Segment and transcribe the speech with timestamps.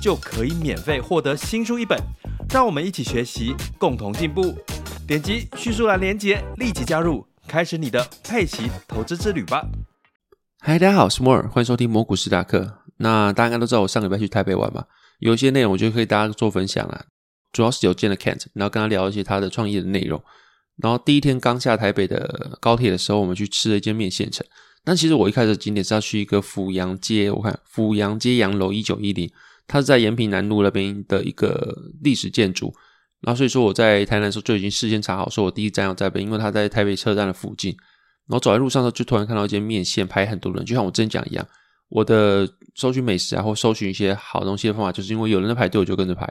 [0.00, 1.98] 就可以免费获得新书一本。
[2.50, 4.54] 让我们一起学习，共同进步。
[5.06, 9.66] 点击叙述栏连接，立即加入，开始你的佩奇投资之旅吧。
[10.60, 12.78] 嗨，大家好，我是摩尔，欢迎收听摩股史塔克。
[12.98, 14.84] 那大家应该都知道，我上礼拜去台北玩嘛，
[15.18, 17.06] 有一些内容我就可以大家做分享啦。
[17.52, 20.22] 主要是有见了 Kent，然后跟他聊一些他的创业的内容。
[20.76, 24.46] 然后第一天刚下台北的高铁的时候，我们去吃了一间面线城。
[24.84, 29.30] 但其实我一开始的景点是要去一个府阳街，我看府阳街洋楼一九一零，
[29.68, 31.72] 它是在延平南路那边的一个
[32.02, 32.74] 历史建筑。
[33.20, 37.76] 然后所以说我在台南的时候就已经事先查好，说我第一站要在北，因为它在台北车站的附近。
[38.26, 41.46] 然后走在路上的时候，就突然看到一间面线排很多人，就像我之前讲一样，
[41.88, 46.24] 我的搜寻美食啊，或搜寻一些好东西的方法，就是因为有人在排队，我就跟着排。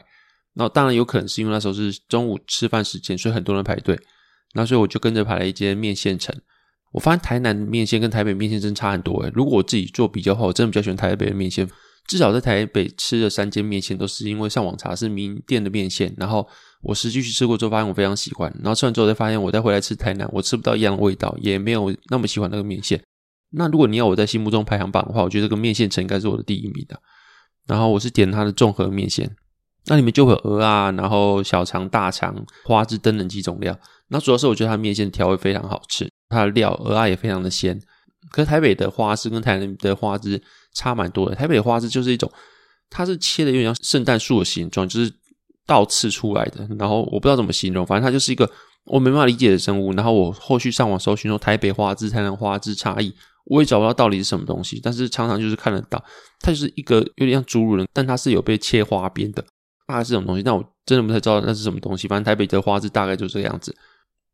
[0.53, 3.99] 然后当然有可能是因为那时候是中午吃饭时间，所以很多人排队。
[4.53, 6.33] 那所以我就跟着排了一间面线城。
[6.93, 9.31] 我发现台南面线跟台北面线真差很多诶。
[9.35, 11.67] 如果我自己做比较的话，我真的比较喜欢台北的面线。
[12.07, 16.47] 至少在台北吃的三间面线都是因为上网查是名店的面线，然后
[16.81, 18.49] 我实际去吃过之后发现我非常喜欢。
[18.63, 23.03] 然后吃完之后再发现我再回来吃台南，我吃不到一样的味道，也没有那么喜欢那个面线。
[23.51, 26.97] 那如果你要我在心目中排行榜的话，我觉得这个面线城应该是我的第一名的。
[27.65, 29.29] 然后我是点它的综合面线，
[29.87, 33.77] 那里面就会有鹅啊，然后小肠、大肠、花枝等等几种料。
[34.07, 37.77] 那主要是我觉得它面线调味非常好吃，它的料鹅啊也非常的鲜。
[38.31, 40.41] 可是台北的花枝跟台南的花枝
[40.77, 41.35] 差蛮多的。
[41.35, 42.31] 台北的花枝就是一种，
[42.89, 45.11] 它是切的有点像圣诞树的形状，就是
[45.65, 46.67] 倒刺出来的。
[46.77, 48.49] 然后我不知道怎么形容，反正它就是一个
[48.85, 49.91] 我没办法理解的生物。
[49.93, 53.11] 然后我后续上网搜寻说台北花枝、台南花枝差异，
[53.45, 54.79] 我也找不到到底是什么东西。
[54.83, 56.01] 但是常常就是看得到，
[56.39, 59.43] 它就是一个有点像侏儒人，但它是有被切花边的，
[59.87, 60.43] 大概是这种东西。
[60.43, 62.07] 但我真的不太知道那是什么东西。
[62.07, 63.75] 反正台北的花枝大概就这个样子。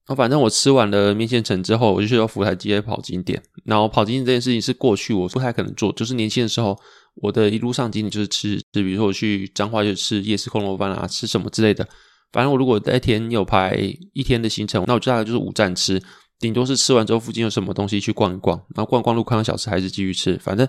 [0.06, 3.41] 然后反正我吃完了面线城之后，我就去到福台街跑景点。
[3.64, 6.78] 然后跑景点这件事情是过去我不太可能做，就是年轻的时候，
[7.16, 11.88] 我的一路上景点就是吃，就比如说我去彰化就吃夜市焢炉饭啊，吃什么之类的。
[12.34, 13.78] 反正我如果那天有排
[14.12, 16.02] 一天的行程，那我就大概就是五站吃，
[16.38, 20.38] 顶多是吃完之后附近有什么东西去逛一逛，然后逛逛路看看小吃还是继续吃。
[20.40, 20.68] 反正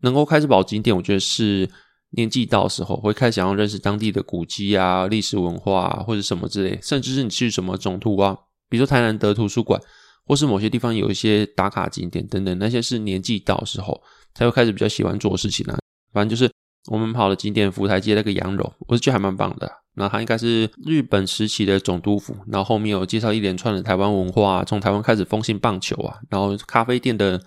[0.00, 1.70] 能够开始跑景点，我觉得是
[2.16, 8.36] 年纪到的时候会开始想要认识当地的古迹啊、历史文化啊，或者什么之类，甚至是你去什么总图啊。
[8.74, 9.80] 比如说台南的图书馆，
[10.26, 14.02] 或是某些地方有一些打卡景点等等，那些是年纪到时候
[14.34, 15.78] 才会开始比较喜欢做事情啊。
[16.12, 16.50] 反正就是
[16.90, 19.70] 我们跑的景点，福台街那个洋楼，我是觉得还蛮棒的。
[19.94, 27.40] 那它应该是日本时期的总督府，然后后面有介绍一连串的台湾文化，从台湾开始风行棒球啊，然后咖啡店的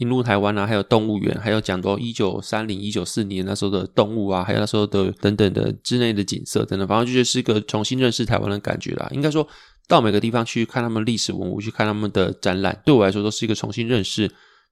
[0.00, 9.08] 引入台湾啊，还有动物园，还有讲到一九三零、一九四年那时候的动物啊，还有那时候的等等的之内的景色等等，反正就是一个重新认识台湾的感觉啦。
[9.12, 9.46] 应该说。
[9.88, 14.30] 到每个地方去看他们历史文物，去看他们的展览，对我来说都是一个重新认识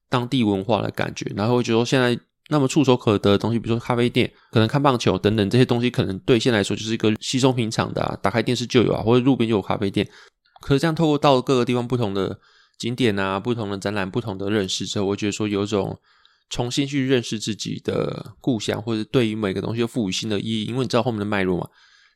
[0.09, 1.31] 当地文化的感觉。
[1.35, 2.17] 然后我觉得现在
[2.49, 10.07] 那么触手可得的东西，比如说咖啡店，可能看棒球等等这些东西，可能对现在来说就是一个稀松平常的啊，打开电视就有啊，或者路边就有咖啡店。
[10.61, 12.39] 可是这样透过到各个地方不同的
[12.77, 15.99] 景点啊，不同的展览，不同的认识之后，我觉得说有种
[16.49, 21.67] 重新去认识自己的故乡，或者对于每个东西又赋予新的意义，因为你知道后面的脉络嘛，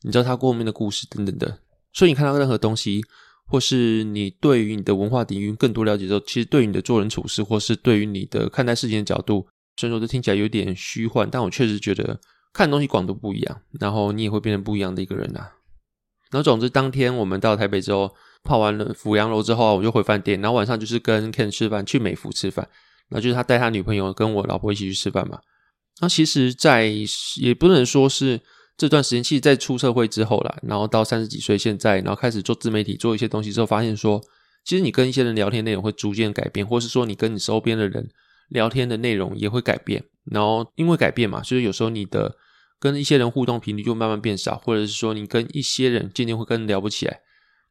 [0.03, 1.59] 你知道它后面的故事等等的。
[1.95, 3.01] 所以你看到任何东西，
[3.47, 9.47] 或是你对于你的文化底蕴更多了解之后，其实对于你的做人处事，或是对于你的看待事情的角度，
[9.77, 12.19] 虽然说这听起来有点虚幻，但我确实觉得
[12.51, 15.51] 看东西广度不一样，然后你也会变成不一样的一个人呐、啊。
[16.31, 18.13] 然后总之，当天我们到台北之后，
[18.43, 22.67] 泡完了府洋楼之后，我就回饭店，然后晚上就是跟 Ken 吃饭，去美福吃饭，
[23.07, 25.39] 然后就是他带他女朋友跟我老婆一起去吃饭嘛。
[26.01, 26.91] 那其实，在
[27.37, 28.41] 也不能说是。
[28.77, 34.21] 这段时间，其实在出社会之后啦，然后到三十几岁，现在然后开始做自媒体，做一些东西之后，发现说，
[34.65, 38.09] 其实你跟一些人聊天内容会逐渐改变，或是说你跟你周边的人
[38.49, 40.03] 聊天的内容也会改变。
[40.25, 42.35] 然后因为改变嘛，所以有时候你的
[42.79, 47.19] 跟一些人互动频率就慢慢变少，或者是说你跟一些人渐渐会跟人聊不起来。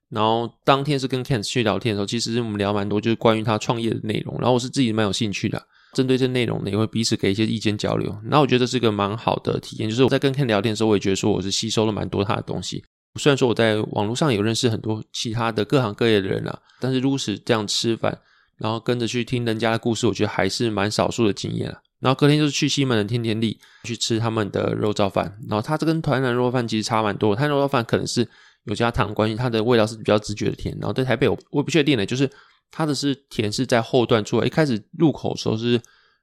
[0.09, 4.37] 然后当天是跟 Ken 去聊天的时候，其实我们聊蛮多，就是关于他创业的内容。
[4.39, 5.67] 然后我是自己蛮有兴趣的。
[5.95, 8.15] 针对这内容呢，也会彼此给一些意见交流。
[8.25, 12.85] 那我觉得这是一个蛮好的体验，就是我在跟 Ken 聊天的时候，我也觉得说我是吸收了蛮多他的东西。
[13.19, 18.19] 虽然说我在网络上有认识很多其他的各行各业的人啊，但是如此这样吃饭，
[18.59, 21.79] 然后跟着去听人家的故事，我觉得还是蛮少数的经验啊。
[22.01, 27.35] 然后隔天就是去西门的天天利去吃他们的肉燥饭，然后它这跟台南肉燥饭其实差蛮多。
[27.37, 28.29] 台南肉燥饭可能是
[28.65, 30.77] 有加糖关系，它的味道是比较直觉的甜。
[30.81, 32.29] 然后在台北我我不确定的，就是
[32.77, 35.81] 它的是甜是在后段出来，一开始入口时候是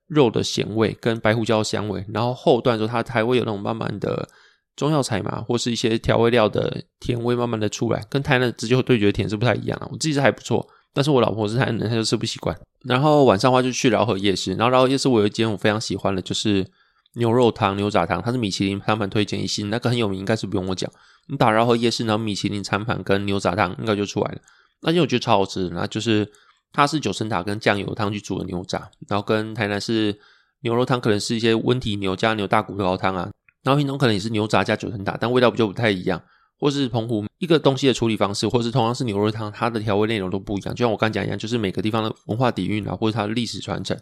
[0.08, 4.28] 肉的咸味跟白胡椒的香味，然后后段时候它还会有那种慢慢的
[4.76, 9.88] 中药材嘛，或是一些调味料的甜味慢慢的出来，跟台南直接对决甜是不太一样的。
[9.90, 10.68] 我自己是还不错。
[10.94, 12.54] 但是我老婆是台南人，她就吃不习惯。
[12.84, 16.68] 然后晚上的话就去饶河夜市，然后饶河夜市我有一间我非常喜欢的，就是
[17.14, 20.92] 牛肉汤、牛杂汤，它是米其林餐盘推荐一星，那个很有名，应该是不用我讲。
[21.30, 24.42] 你打饶河夜市，然后米其林餐盘跟牛杂汤应该就出来了。
[24.82, 26.30] 那因为我觉得超好吃，那就是
[26.74, 30.18] 它是九层塔跟酱油汤去煮的牛杂，然后跟台南是
[30.62, 33.30] 牛肉汤，可能是一些温体牛加牛大骨头汤啊，
[33.64, 36.22] 然后屏东可能也是牛杂加九层塔，但味道不就不太一样。
[36.60, 40.76] 或是澎湖一个东西的处理方式，或是同样是牛肉汤，它的调味内容都不一样。
[40.76, 43.98] 就像我刚讲一样，就是每个地方的文化底蕴啊，或者它的历史传承，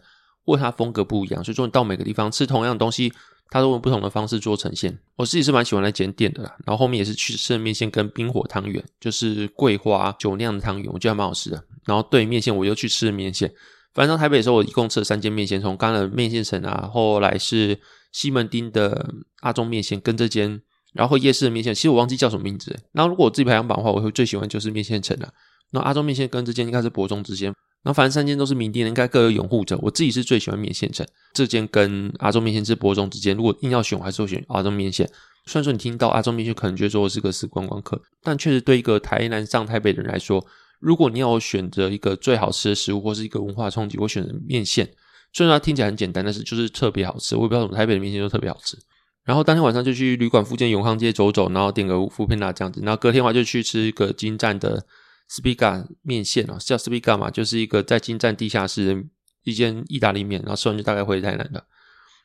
[0.45, 1.41] 或者它风格不一样。
[1.41, 3.13] 所以说你到每个地方吃同样的东西，
[3.49, 4.97] 它都用不同的方式做呈现。
[5.15, 6.55] 我自己是蛮喜欢那间店的啦。
[6.65, 11.63] 然后后面也是去吃的面线跟冰火汤圆，就是桂花酒酿的汤圆，我觉得还蛮好吃的。
[11.85, 13.51] 然后对面线，我又去吃了面线。
[13.93, 17.79] 反正到台北的时候，我一共吃了三间面线，从刚刚的面线城啊，后来是
[18.11, 20.61] 西门町的阿中面线，跟这间。
[20.93, 22.75] 然后夜市的面线，其实我忘记叫什么名字。
[22.93, 25.29] 然后如果我自己排行榜的话，我会最喜欢就是面线城了。
[25.71, 27.53] 然后阿中面线跟这间应该是伯仲之间。
[27.83, 29.77] 然后反正三间都是名店，应该各有拥护者。
[29.81, 33.35] 我自己是最喜欢面线城这间跟阿中面线是伯仲之间。
[33.35, 35.09] 如果硬要选，我还是会选阿中面线。
[35.45, 40.45] 虽然说你听到阿中面线可能觉得说我是个死观光客，但确实对一个台南上台北的人来说，
[40.79, 44.87] 如果你要我选择一个最好吃的食物或是一个文化冲击，我选择面线。
[45.31, 47.35] 虽然它听起来很简单，但是就是特别好吃。
[47.35, 48.77] 我也不知道怎么台北的面线就特别好吃。
[49.23, 52.81] 然后当天晚上就去旅馆附近永康街走走，然后点个 foodpanda 这样子。
[52.83, 54.83] 然后隔天的话就去吃一个金湛的
[55.29, 59.05] Spiga 面线哦，是叫 Spiga 嘛，就是一个在金站地下室
[59.43, 60.41] 一间意大利面。
[60.41, 61.63] 然后吃完就大概回台南了。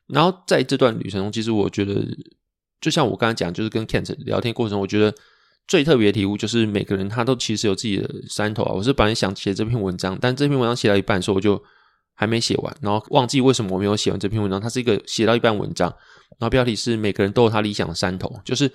[0.06, 2.02] 然后在这段旅程中，其实我觉得，
[2.80, 5.14] 就像我刚才讲，就是跟 Kent 聊天过程，我觉得
[5.66, 8.72] 最特别的体悟就是每个人他都其实有自己的山头啊。
[8.72, 11.62] 我是本来想写这篇文章，但这篇文章写到一半的时候，我就
[12.14, 14.60] 还没写完，然后忘记为什么我没有写完这篇文章。
[14.60, 15.88] 它是一个写到一半文章，
[16.38, 18.34] 然后标题是“每个人都有他理想的山头”。
[18.44, 18.70] 就是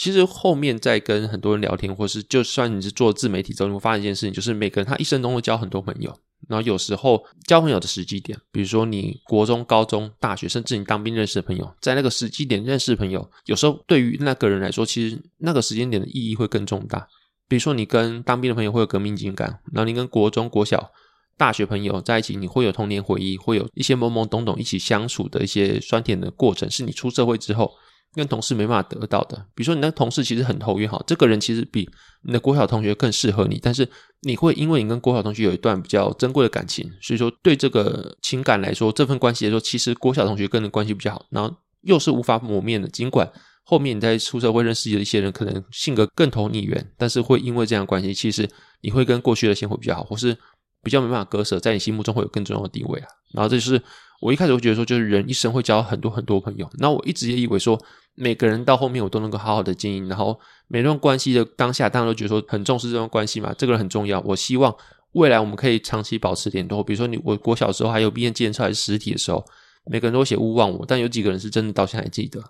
[0.00, 6.10] 其实后面在跟很多人聊天，或是就算你是做自媒体之后，你会发现一件事情，就是每个人他一生中会交很多朋友。
[6.48, 17.06] 然后有时候交朋友的时机点，比如说你国中、高中、大学，甚至你当兵认识的朋友，在那个时机点认识的朋友，有时候对于那个人来说，其实那个时间点的意义会更重大。
[17.46, 20.90] 比如说你跟当兵的朋友会有革命情感，然后你跟国中、国小。
[21.36, 27.72] 大学朋友在一起，你会有童年回忆，会有一些懵懵懂懂一起相处的一些酸甜的过程，是你出社会之后
[28.14, 29.36] 跟同事没办法得到的。
[29.54, 31.88] 比如说，你那同事其实很投缘，好，这个人其实比
[32.22, 33.88] 你的国小同学更适合你，但是
[34.22, 42.88] 你会因为你跟国小同学有一段比较珍贵的感情，所以说对这个情感来说，这份关系来说，其实国小同学跟你关系比较好，然后又是无法磨灭的。
[42.88, 43.30] 尽管
[43.64, 48.48] 后面你在出社会认识的一些人，可能性格更投你缘，但是会因为这样的关系，其实
[48.80, 50.36] 你会跟过去的线会比较好，或是。
[50.82, 53.06] 比较没办法割舍，在你心目中会有更重要的地位啊。
[53.34, 53.78] 然后这就是
[54.20, 56.68] 我一开始会觉得说，就是人一生会交很多很多朋友。
[56.78, 57.78] 那我一直也以为说，
[58.14, 60.38] 每个人到后面我都能够好好的经营，然后
[60.68, 64.20] 每段关系的当下，当然都觉得说很重视这段关系嘛，这个人很重要。
[64.20, 64.74] 我希望
[65.12, 66.84] 未来我们可以长期保持联络。
[66.84, 69.44] 比如说你我国小时候还有毕业纪念册还是实体的时候，
[69.90, 72.42] 每个人都写勿忘我，但有几个人是真的到现在还记得？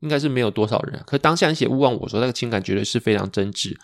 [0.00, 1.00] 应该是没有多少人。
[1.06, 3.76] 可当下你写勿忘我的时候，那个情感绝对是非常真挚。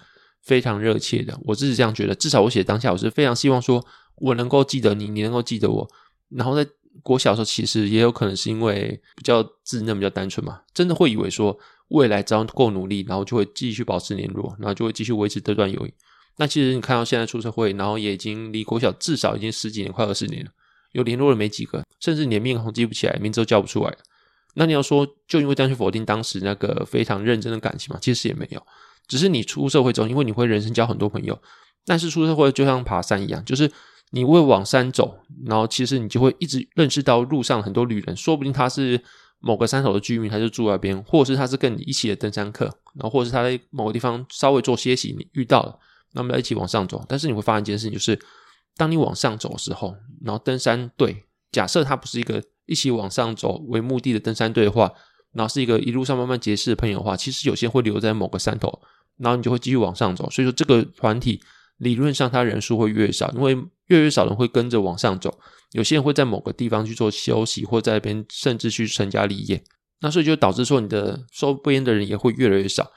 [0.44, 2.14] 非常热切的，我自己这样觉得。
[2.14, 5.86] 至少我写当下，我是非常希望说，我能够记得你，你能够记得我。
[6.30, 6.66] 然后在
[7.02, 15.92] 国小的时候，其实也有可能是因为比较稚嫩、比较单纯嘛，真的会以为说，未来只要够努力，然后就会继续保持联络，然后就会继续维持这段友谊。
[16.36, 20.50] 那其实你看到现在出社会，然后也已经离国小至少已经十几年，快二十年了，
[20.92, 23.96] 有联络的没几个，甚至连面孔记不起来，名字都叫不出来。
[24.54, 27.98] 那你要说，就因为这样去否定当时那个非常认真的感情嘛？
[28.00, 28.66] 其实也没有。
[29.06, 31.40] 只是你出社会之后，因为你会人生交很多朋友，
[31.84, 33.70] 但是出社会就像爬山一样，就是
[34.10, 39.00] 你会往山走，然后其实你就会一直认识到路上很多旅人，说不定他是
[39.40, 45.78] 某个山头的居民，他就住那边，或者是他是跟你一起的登山客，然后或者是他在某个地方稍微做歇息，你遇到了，
[46.14, 47.04] 那么在一起往上走。
[47.08, 48.18] 但是你会发现一件事情，就是
[48.76, 54.90] 当你往上走的时候，然后登山队，假设他不是一个一起往上走为目的的登山队的话，
[55.32, 58.80] 然后是一个一路上慢慢结识的朋友的话，其实有些会留在某个山头。
[59.18, 61.40] 然后你就会继续往上走，所以说这个团体
[61.78, 63.56] 理论上它人数会越少，因为
[63.88, 65.38] 越来越少人会跟着往上走。
[65.72, 69.62] 有些人会在某个地方去做休息，或在那边甚至去成家立业。
[70.00, 72.90] 那所以就导致说你的周边的人也会越来越少。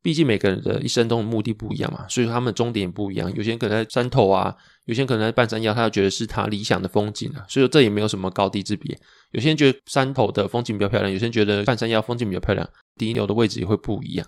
[0.00, 3.28] 毕竟每个人的一生中的目的不一样嘛，所以他们终点不一样。
[3.34, 7.44] 有些人可能在山头啊，有些人可能在半山腰，他就觉得是他理想的风景啊。
[7.48, 8.96] 所以说这也没有什么高低之别。
[9.32, 14.26] 有些人觉得山头的风景比较漂亮，有些人觉得半山腰风景比较漂亮，停留的位置也会不一样。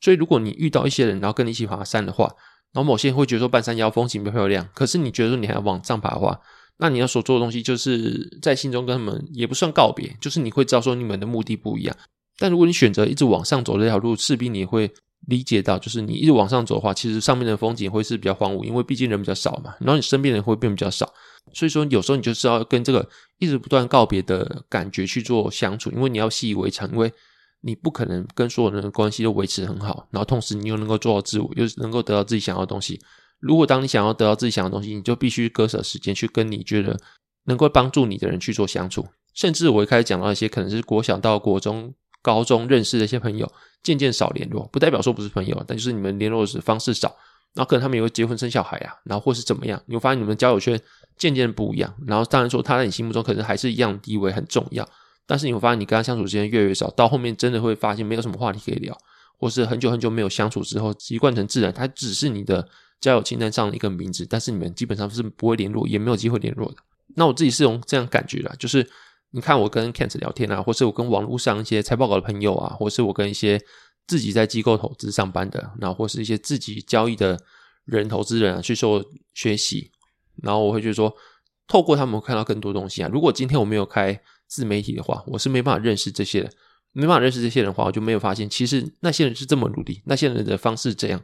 [0.00, 2.34] 所以如果你遇到一些人，然后跟你一起爬山的话，
[2.72, 6.40] 然后某些人会觉得说半山腰风景比较漂亮，可是你觉得说你还要往上爬的话，
[6.78, 11.96] 那你要所做的东西就是在心中跟他们也不算告别，就是你会知道说你们的目的不一样。
[12.38, 14.90] 但如果你选择一直往上走这条路，势必你会
[15.28, 21.12] 理解到，就是你一直往上走的话，其实上面的风景会是比较荒芜，因为毕竟人比较少嘛，然后你身边人会变比较少，
[21.52, 23.06] 所以说有时候你就是要跟这个
[23.38, 27.12] 一直不断告别的感觉去做相处，因为你要习以为常，因为
[27.62, 33.00] 你不可能跟所有人的关系都维持很好，然后同时你又能够做到自我，又能够得到自己想要的东西。
[33.40, 36.98] 如果当你想要得到自己想要的东西，你就必须割舍时间去跟你觉得
[37.46, 41.94] 能够帮助你的人去做相处，甚至我一开始讲到一些可能是国小到国中。
[42.24, 43.52] 高中认识的一些朋友，
[43.82, 47.08] 渐渐少联络，不代表说不是朋友，但就是你们联络的方式少，
[47.52, 50.80] 然后可能他们也会结婚生小孩啊，然后或是怎么样，你会发现你们交友圈
[51.18, 54.88] 渐渐不一样，然后当然说他在你心目中可能还是一样地位很重要，
[55.32, 58.94] 但是你会发现你跟他相处时间越来越少，到后面真的会发现没有什么话题可以聊，
[59.38, 62.68] 或是很久很久没有相处之后习惯成自然，他只是你的
[63.00, 66.76] 交友清单上的一个名字，但是你们基本上是不会联络，也没有机会联络的。
[67.16, 68.86] 那我自己是用这样感觉的，就是。
[69.34, 73.58] 你看我跟 Kent 聊天啊，或是我跟网络上一些财报告的朋友啊，或是我跟一些
[74.06, 77.40] 自己在机构投资上班的，然后或是一些自己交易的
[77.86, 79.90] 人、投资人啊，去受学习，
[80.42, 81.10] 然后我会觉得说，
[81.66, 83.08] 透过他们看到更多东西啊。
[83.10, 84.20] 如果今天我没有开
[84.52, 86.52] 自媒体的话，我是没办法认识这些人，
[86.92, 91.18] 没办法认识这些人的话，我就没有发现，其实那些人是这么努力，那些人的方式这样，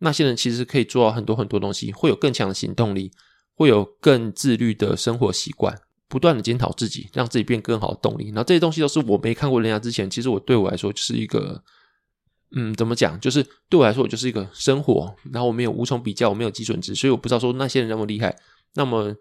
[0.00, 3.10] 那些人其实可以做到很多很多东西，会有更强的行动力，
[3.54, 5.74] 会有更自律的生活习惯。
[6.06, 8.26] 不断的检讨自己，让自己变更好的动力。
[8.26, 11.60] 然后这些东西都是我没看过人家之前，其实我对我来说就是一个，
[12.54, 13.18] 嗯，怎么讲？
[13.18, 15.12] 就是对我来说，我就是一个生活。
[15.32, 18.36] 然后我没有无从比较，我没有基准值，所以我不知道说那些人那么厉害，
[18.74, 19.12] 那么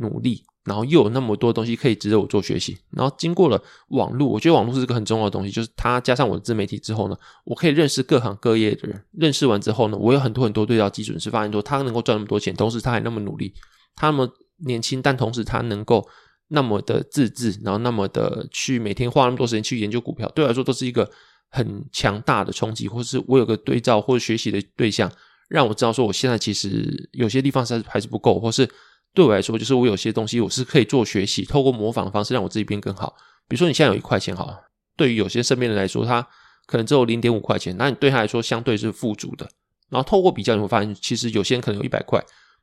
[0.00, 2.76] 努力，然后又有那么多东西可以值得我做学习。
[2.90, 9.02] 然后经过了网络，我觉得网络是一个很重要的东西，就是它加上我的自媒体之后呢，我可以认识各行各业的人。
[9.12, 13.54] 认识完之后呢，我有很多很多对照基准是，发现说他能够赚那么多钱，同时他还那么努力，
[13.94, 14.28] 他那么
[14.64, 16.06] 年轻，但同时他能够。
[16.52, 21.08] 那么的自制，然后那么的去每天花那么多时间去研究股票，对我来说都是一个
[21.48, 25.08] 很强大的冲击，或是我有个对照或者学习的对象，
[25.48, 28.68] 让我知道说我现在其实有些地方还是还是不够，或是
[29.12, 33.16] 对我来说，就是我有些东西我是可以做学习，透过模仿的方式让我自己变更好。
[33.48, 34.62] 比如说你现在有一块钱，好，
[34.96, 36.26] 对于有些身边人来说，他
[36.66, 39.48] 可能只有零点五块钱，那你对他来说相对是富足的。
[39.88, 42.20] 然后透过比较，你会发现其实有些人可能有一百块，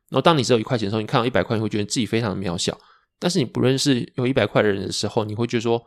[0.08, 2.78] 然后当你只有一块钱的时候，你看到一百块，你会觉得自己非常的渺小。
[3.18, 5.82] 但是你不认识有一百块的人的时候，你会觉得说，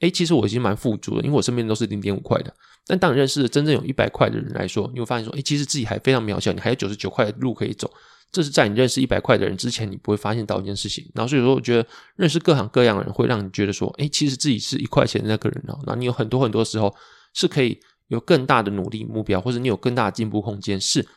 [0.00, 2.52] 诶，其实我已经蛮富足了，因为我身边都是零点五块的。
[2.86, 7.90] 但当你认识真正有一百块的人来说，你会发现说，诶，其实自己还非常渺小，你还有九十九块的路可以走。
[8.36, 11.10] 这是在你认识一百块的人之前，你不会发现到一件事情。
[11.14, 15.80] 然后所以说，我觉得认识各行各样的人，会让你觉得说，诶，其实自己是一块钱的那个人哦。
[15.86, 16.94] 那你有很多很多时候
[17.32, 21.08] 是可以有更大的努力目标，或者你有更大的进步空间，是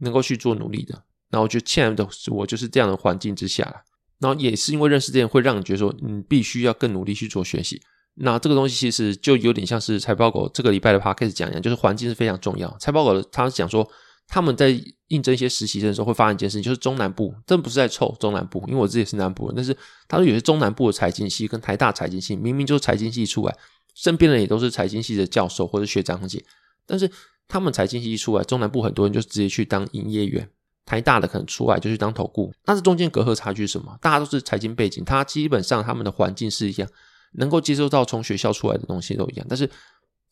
[0.00, 1.02] 能够去做努力的。
[1.30, 3.76] 那我觉得现在的我就是这样的环境之下了。
[4.18, 7.80] 然后也是因为认识这些人，会让你觉得说，你必须要更努力去做学习。
[8.20, 12.68] 那这个东西其实就有点像是财报狗这个礼拜的 podcast 讲一样，就是环境是非常重要。
[12.78, 13.88] 财报狗他讲说，
[14.28, 23.56] 他们在应征一些实习生的时候，会发现一件事情，就是中南部，真不是在臭中南部，因为我自己是南部人，但是他说有些中南部的财经系跟台大财经系，明明就是财经系出来，
[23.94, 26.44] 身边人也都是财经系的教授或者学长姐，
[26.86, 27.10] 但是
[27.48, 30.48] 他们财经系出来，中南部很多人就直接去当营业员。
[30.84, 33.94] 台大的可能出来就去当投顾，但是中间隔阂差距是什么？
[34.00, 36.88] 大家都是财经背景，他基本上他们的环境是一样，
[37.32, 39.68] 能够接受到从学校出来的东西都一样，但是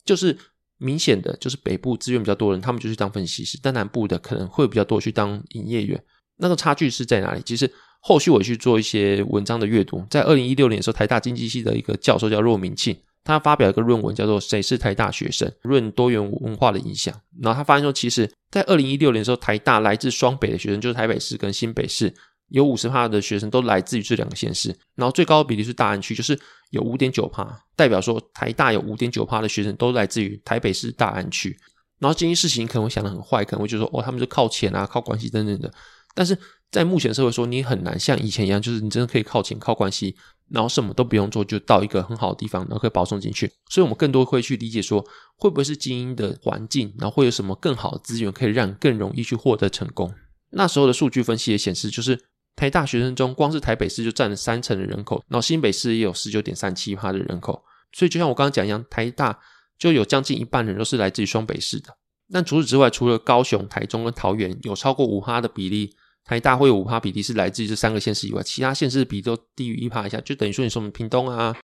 [0.07, 0.35] 就是
[0.79, 6.03] 明显的就是北部资源比较多人，他们就去当分析师，但南部的可能会比较多去当营业员。
[6.39, 7.43] 那个差距是在哪里？
[7.45, 12.97] 其实后续我去做一些文章的阅读，在二零一六年的时候，台大经济系的一个教授叫骆明庆。
[13.25, 15.51] 他发表一个论文，叫做《谁是台大学生？
[15.63, 17.13] 论多元文化的影响》。
[17.43, 22.15] 然后他发现说，其实，在二零一六年的时候，台大来自双北的学生，就是台北市跟新北市，
[22.49, 24.77] 有五十趴的学生都来自于这两个县市。
[24.95, 26.39] 然后最高的比例是大安区，就是
[26.71, 31.57] 有五点九趴，代表说台大有五点九趴的学生都来自于台北市大安区。
[31.99, 35.73] 然后这件事情可能会想得很坏，可能会觉得说，哦，他们是靠钱啊，靠关系等等的。
[36.15, 36.39] 但是
[36.71, 40.17] 在目前社会说，你很难像以前一样，就是你真的可以靠钱、靠关系。
[40.49, 43.51] 然后什么都不用做，就到一个很好的地方，然后可以保送进去。
[43.69, 45.05] 所以，我们更多会去理解说，
[45.37, 50.15] 会不会是精英的环境，然后会有什么更好的资源，可以让更容易去获得成功。
[50.51, 52.17] 那时候的数据分析也显示，就是
[52.57, 57.63] 台大学生中，光是台北市就占了三成的人口，然后新北市也有十九点三七趴的人口。
[57.93, 59.39] 所以，就像我刚刚讲一样，台大
[59.79, 61.97] 就有将近一半人都是来自于双北市的。
[62.33, 65.95] 但除此之外，除了高雄、台中跟桃园有超过五趴的比例，
[66.25, 71.55] 台大会有五趴比例是来自于这三个县市以外，其他县市的比都低于一趴以下，就等于说你说我们屏东啊，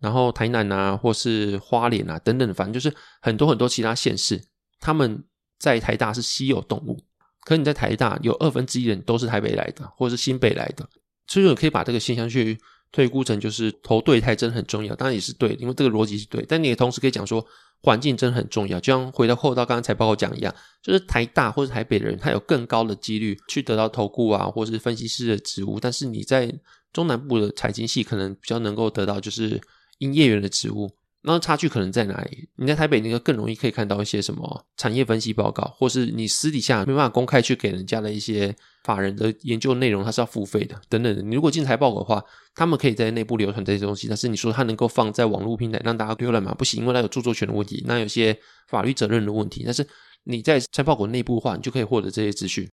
[0.00, 4.44] 然后台南啊，或是花莲啊等等，反正就是很多很多其他县市，
[4.80, 5.24] 他们
[5.58, 7.02] 在台大是稀有动物，
[7.44, 10.88] 可你在台大有二分之一人都是台北来的，或者是新北来的，
[11.26, 12.58] 所以你可以把这个现象去。
[12.94, 16.44] 推估成就是投对胎真的很重要，当然也是对，因为这个逻辑是对。
[16.46, 17.42] 但你也同时可以讲说，
[17.80, 25.80] 环境真的很重要，就像回到后到刚刚财报讲一样，就是台大或者台北的人，他有更高的几率去得到投顾啊，或是分析师的职务。
[25.80, 26.54] 但是你在
[26.92, 29.58] 中南部的财经系，可能比较能够得到就是
[30.00, 30.90] 营业员的职务。
[31.24, 32.48] 那差距可能在哪里？
[32.56, 38.52] 你在台北那个更容易可以看到一些什么产业分析报告，或是你私底下没办法公开去给人家的一些
[38.82, 41.22] 法人的研究内容，它是要付费的等等的。
[41.22, 42.20] 你如果进财报的话，
[42.56, 46.52] 他们可以在内部流传这些东西，但是你说它能够放在网络平台让大家浏览吗？
[46.54, 48.36] 不行，因为它有著作权的问题，那有些
[48.66, 49.62] 法律责任的问题。
[49.64, 49.86] 但是
[50.24, 52.68] 你在财报股内部的话，你就可以获得这些资讯。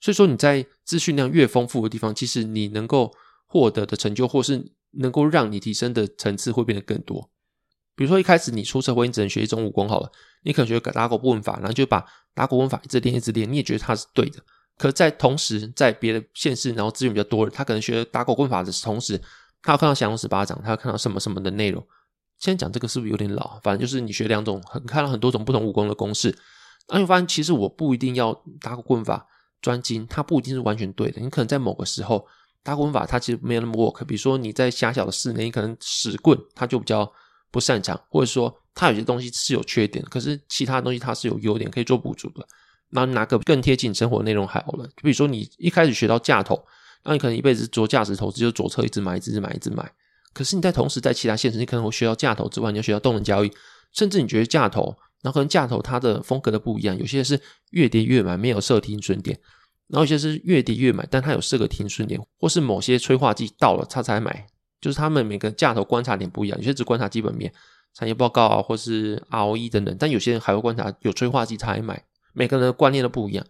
[0.00, 3.12] 所以说你在资讯量越丰富的地方，其实你能够
[3.46, 7.30] 获得的成就，或是能够让你提升的层次会变得更多。
[7.96, 10.12] 比如说一开始你出社会，你只能学一种武功好了，
[10.42, 14.38] 你可能学打狗棍法，然后就把打狗棍法一直练一直练，你也觉得它是对的。
[14.76, 19.18] 可在同时，在别的县市，然后资源比较多的，他可能学打狗棍法的同时，
[19.62, 21.82] 他要看到降龙十八掌，他要看到什么什么的内容。
[22.38, 23.58] 现在讲这个是不是有点老？
[23.62, 26.28] 反正就是你学两种，很看到很多种不同武功的公式，
[26.88, 29.26] 然后你发现其实我不一定要打狗棍法
[29.62, 31.22] 专精，它不一定是完全对的。
[31.22, 32.26] 你可能在某个时候
[32.62, 34.04] 打狗棍法它其实没有那么 work。
[34.04, 37.10] 比如说你在狭小的室内，你可能使棍它就比较。
[37.56, 42.46] 不擅长，或者说它有些东西是有缺点，可是其他东西它是有优点可以做补足的。
[42.90, 44.86] 那哪个更贴近生活内容还好了？
[44.88, 46.62] 就比如说你一开始学到价投，
[47.02, 49.90] 那你可能一辈子做价值投资，就左侧一直买，一直买，一直买。
[50.34, 53.50] 可是你在同时在其他县市，你可能会学到价投之外，你要学到动能交易，
[53.92, 59.40] 甚至你觉得价投，然后可能价投它的风格的不一样，有些是越跌越买，没有设停损点，
[59.88, 64.46] 然后有些是越跌越买，但它有设个停损点，或是某些催化剂到了它才买。
[64.86, 67.52] 就是他们每个价头观察点不一样，有些只观察基本面、
[67.92, 72.04] 产业报告啊，或是 ROE 等等，但有些人还会观察有催化剂才买。
[72.32, 73.44] 每个人的观念都不一样，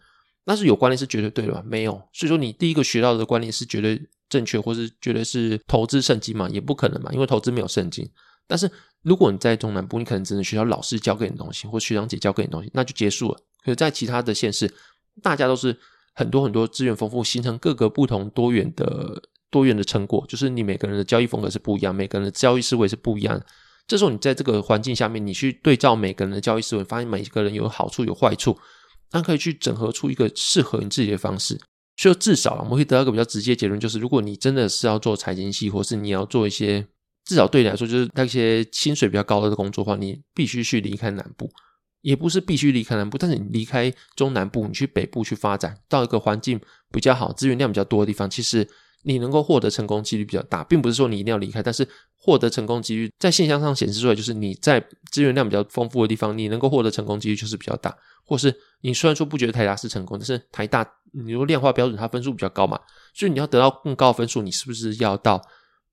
[0.47, 1.63] 但是有观念是绝对对的吗？
[1.67, 1.93] 没有。
[2.15, 6.49] 所以说你第一个学到的观念是绝对正确，或是绝对是投资圣经嘛？
[6.49, 8.09] 也不可能嘛，因为投资没有圣经。
[8.47, 8.71] 但是
[9.03, 13.39] 如果你在中南部，你可能只能学到老师教给你的东西，或学长姐教给你的东西，那就结束了。
[13.63, 14.73] 可是，在其他的县市，
[15.23, 15.79] 大家都是
[16.15, 19.23] 很多很多资源丰富，形成各个不同多元的。
[19.57, 23.47] 多元的成果，就是你每个人的交易风格是不一样，每个人的交易思维是不一样的。
[23.87, 28.55] 这时候你在这个环境下面，你去对照每个人的交易思维，发现每个人有好处有坏处，
[29.13, 31.59] 那可以去整合出一个适合你自己的方式。
[31.97, 36.87] 所以至少我们会得到一个比较直接结论，就是如果你真的是要做财经系，或是你要做一些
[37.25, 41.49] 至少对你来说就是那些薪水比较高的工作的话，你必须去离开南部，
[42.03, 46.61] 也不是必须离开南部，但是你离开中南部，你去北部去发展，到一个环境
[46.93, 48.69] 比较好、资源量比较多的地方，其实。
[49.07, 57.97] 你能够获得成功几率比较大，并不是说你一定要离开，但是获得成功几率在现象上显示出来，就是你在资源量比较丰富的地方，你能够获得成功几率就是比较大。
[58.25, 62.81] 或是你虽然说不觉得台大是成功，但是台大你说量化标准它分数比较高嘛，
[63.15, 65.41] 所以你要得到更高的分数，你是不是要到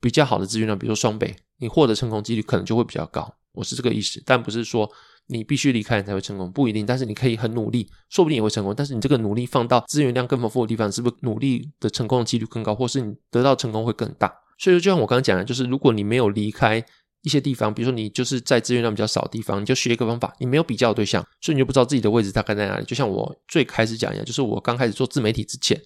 [0.02, 3.32] 比较好的资源量，比如说双北，你获得成功几率可能就会比较高。
[3.52, 4.92] 我是这个意思，但不是说。
[5.28, 6.86] 你必须离开你才会成功，不一定。
[6.86, 8.74] 但是你可以很努力，说不定也会成功。
[8.76, 14.32] 但是你这个努力放到资源量更丰富的地方，是不是努力的成功的几率更高，或是你得到成功会更大？
[14.60, 16.84] 所以说，就像我刚刚讲的，就是如果你没有离开
[17.24, 22.86] 一些地方，比如说你就是在资源量比较少的地方，你就学一个方法，你没有比较的对象，所以你就不知道自己的位置大概在哪里。
[22.86, 25.80] 就像我最开始讲一样，就是我刚开始做自媒体之前，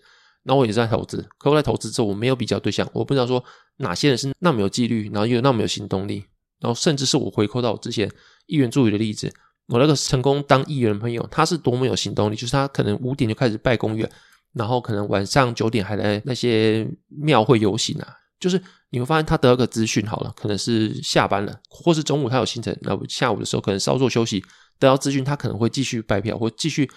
[0.44, 3.44] 然后我也在投资，可我在投资之后，我没有比较对象，我不知道说
[3.78, 6.26] 哪些人是那么有纪律，然后又那么有行动力，
[6.60, 8.12] 然后甚至是我回扣到我之前
[8.48, 9.32] 议员助理的例子。
[9.68, 14.10] 我那个成功当议员的朋友，他是多么有行动力，就是他可能五点就开始拜公园，
[14.54, 18.08] 然后可能晚上九点还在那些庙会游行啊。
[18.40, 24.40] 就是你会发现他得到个资讯好了，可能是下班了，或是中午他有行程，那下午的时候可能稍作休息，
[24.80, 26.90] 得到资讯他可能会继续拜票或继续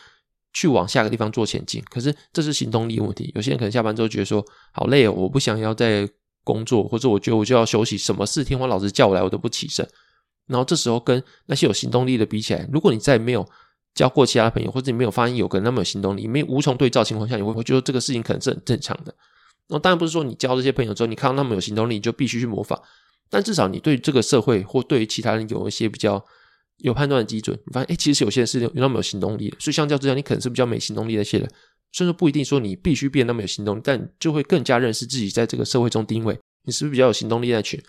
[0.52, 1.82] 去往下个地方做前进。
[1.90, 6.08] 可是这是行动力问题，有些人可能下班之后觉得说好累哦，我不想要再
[6.44, 9.84] 工作，或者我觉得我就要休息，什么事天皇老师叫我来我都不起身。
[10.46, 13.48] 然后这时候跟那些有行动力的比起来，如果你再没有
[13.94, 19.14] 交过其他朋友，或者你没有发现有个人那么有行动力，没无从对照情况下，你会会觉得这个事情可能是很正常的。
[19.68, 22.80] 那当然不是说你交这些朋友之后，你看到那么有行动力，你就必须去模仿。
[23.28, 26.24] 但至少你对这个社会或对于其他人有一些比较
[26.78, 27.56] 有判断的基准。
[27.66, 31.48] 你发现，哎，其实有些人是有那么有行动力的，所以相较之下，你可能是比较没行动力那些人。
[31.92, 36.36] 所以说不一定说你必须变那么有行动力，但就会更加认识自己在这个社会中定位。
[36.64, 37.80] 你是不是比较有行动力那群？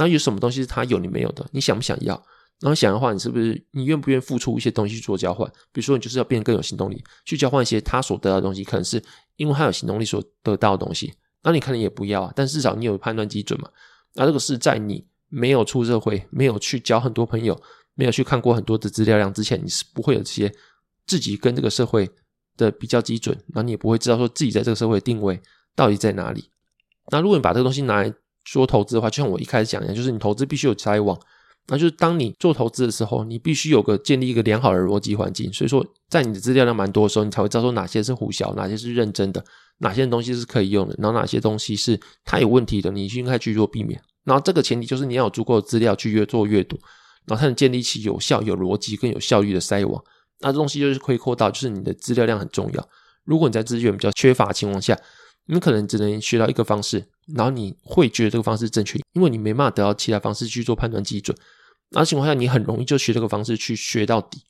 [0.00, 1.46] 那有什么东西是他有你没有的？
[1.52, 2.14] 你想不想要？
[2.58, 5.46] 然后想的话，你是不是你愿不愿意付出一些东西去做交换？
[5.72, 9.02] 比如说，你就是要变得更有行动力，去交换一些他所得到的东西，可能是
[9.36, 11.12] 因为他有行动力所得到的东西。
[11.42, 13.68] 那你可能也不要啊，但至少你有判断基准嘛。
[14.14, 17.58] 那这个是在你没有出社会、没有去交很多朋友、
[17.94, 20.50] 没有去看过很多的资料量之前，你是不会有这些
[21.06, 22.10] 自己跟这个社会
[22.56, 25.38] 的比较基准，那你也不会知道说自己在这个社会的定位
[25.76, 26.50] 到底在哪里。
[27.10, 28.12] 那如果你把这个东西拿来
[28.44, 31.18] 说投资的话，就像我一开始讲一样，就是你投资必须有筛网。
[31.68, 35.52] 那就是当你做投资的时候，你必须有个建立一个良好的逻辑环境。
[35.52, 39.44] 所以说，在你的资料量蛮多的时候，你才会知道说哪些是胡小，哪些是认真的，
[39.78, 44.00] 哪些东西是可以用的，然后哪些东西是它有问题的，你应该去做避免。
[44.24, 46.76] 然后这个前提就是你要有足够的资料去越做阅读，
[47.26, 50.02] 然后才能建立起有效、有逻辑、更有效率的筛网。
[50.40, 52.88] 那这东西就是可以扩大，就是你的资料量很重要。
[53.24, 54.98] 如果你在资源比较缺乏的情况下，
[55.46, 61.36] 你可能只能学到一个方式，然后你会觉得这个方式正确，因为你没办法得到其他方式去做判断基准。
[61.90, 64.42] 那情况下，你很容易就学这个方式去学到底。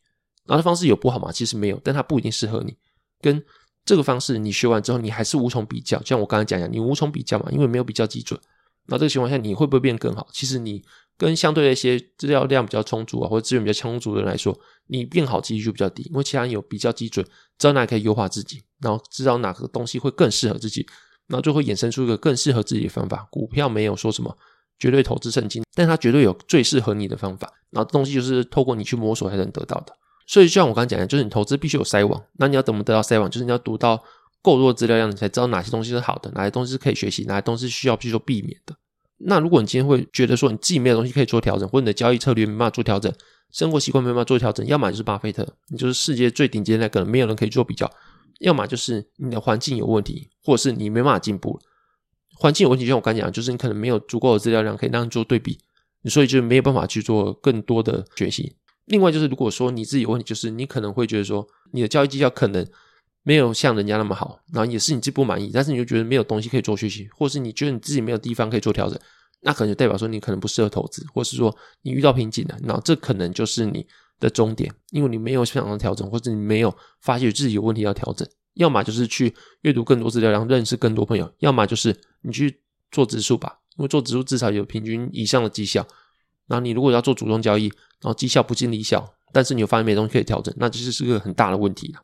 [0.46, 1.30] 那这方式有不好吗？
[1.32, 2.76] 其实没有，但它不一定适合你。
[3.20, 3.42] 跟
[3.84, 6.02] 这个方式，你学完之后，你还是无从比较。
[6.04, 8.38] 像我刚才讲一样，你无从比较嘛，因为没有比较基准。
[8.86, 10.26] 那这个情况下，你会不会变更好？
[10.32, 10.82] 其实你
[11.16, 17.24] 跟相对的一些资料量比较充足啊，或者资源比较充足的人来说，你变好几率就比较低，因为其他人有比较基准，
[17.58, 20.86] 知道哪可以优化自己，然后知道哪个东西会更适合自己，
[21.30, 23.26] 那就会衍生出一个更适合自己的方法。
[23.30, 24.36] 股票没有说什么。
[24.78, 27.52] 绝对投资圣经，但它绝对有最适合你的方法。
[27.68, 29.92] 然后东西就是透过你去摸索才能得到的。
[30.26, 32.18] 所以就像我刚才讲的，就是你投资必须有筛网。
[32.38, 33.28] 那你要怎么得到筛网？
[33.28, 34.02] 就是你要读到
[34.40, 38.74] 够多资料量，你才知道哪些东西是好的，哪些东西是可以学习，哪些东西需要去做避免的。
[39.18, 43.12] 那如果你今天会觉得说你自己没有东西可以做调整，或者你的交易策略没办法做调整，
[43.52, 47.86] 生活习惯没办法做调整，要么就是巴菲特，你就是世界最顶尖的那个，没有人可以做比较；
[48.40, 51.58] 要么就是你的环境有问题，或者是你没办法进步。
[52.34, 55.58] 环境有问题，就像我刚讲，就是你可能没有足够的资料量可以让你做对比，
[56.06, 58.56] 所以就没有办法去做更多的学习。
[58.86, 62.66] 另外就是，如果说你自己有问题，就是你可能会觉得说你的交易绩效可能
[63.22, 68.98] 没有像人家那么好，然后也是你自己不满意，但是你就觉得没有东西可以做学习，或是你觉得你自己没有地方可以做调整，
[69.42, 73.86] 那可能就代表说你可能不适合投资，或是说你遇到瓶颈了，然后这可能就是你
[74.20, 78.28] 的终点，因为你没有想要调整，或者你没有发现自己有问题要调整。
[78.54, 85.86] 要么就是去阅读更多资料，然后认识更多朋友；要么就是你去做指数吧，因为做指数至少有平均以上的绩效。
[86.46, 87.66] 然后你如果要做主动交易，
[88.00, 89.02] 然后绩效不尽理想，
[89.32, 92.00] 但是你有发现没东西可以调整，那其实是个很大的问题了。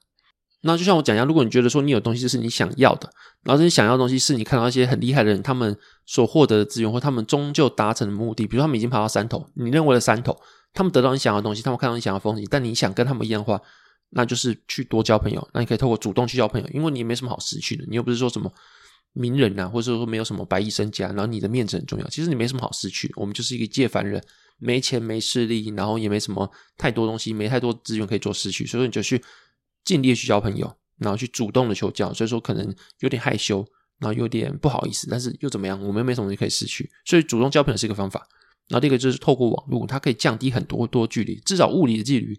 [0.62, 3.11] 那就像我讲一下，如果你觉得说你有东西是你想要的，
[3.42, 5.76] 然后这些想要的东西是你看到一些很厉害的人他们
[6.07, 10.37] 所获得的资源，或他们终究达成的目的，比如他们已经爬到山头，你认为的山头，
[10.76, 13.60] 他们得到你想要的东西，他们看到你想要的风景，但你想跟他们一样的话。
[14.10, 18.50] 那就是去多交朋友，那你可以透过主动去交朋友，因为你也没什么好失去的，你又不是说什么
[19.12, 23.12] 名人啊，或者说没有什么白衣身家，然后你的面子很重要，其实你没什么好失去。
[23.16, 24.22] 我们就是一个借凡人，
[24.58, 29.20] 没钱没势力，然后也没什么太多东西，没太多资源可以做失去，所以说你就去
[29.84, 33.66] 尽力去交朋友，然后去主动的求教，所以说可能有点害羞，
[33.98, 35.76] 然后有点不好意思，但是又怎么样？
[35.82, 38.24] 我们又没什么东西可以失去，所以主动交朋友是一个方法。
[38.68, 42.35] 然后第二个就是透过网络，它可以降低很多多距离，至少物理的距离。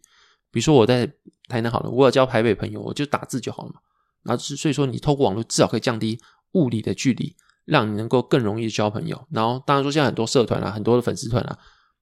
[0.52, 1.06] 比如说我在
[1.48, 3.80] 台南好了，我要交台北朋友，我就打字就好了嘛。
[4.24, 6.20] 然后所以说你透过网络至少可以降低
[6.54, 7.36] 物理的距离，
[7.66, 9.26] 让你能够更容易交朋友。
[9.32, 11.58] 然后当然说现在很多社团啊，很多的粉丝团啊，